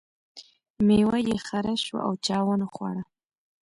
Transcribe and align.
میوه 0.87 1.17
یې 1.27 1.35
خره 1.47 1.73
شوه 1.83 1.99
او 2.07 2.13
چا 2.25 2.37
ونه 2.45 2.67
خوړه. 2.73 3.03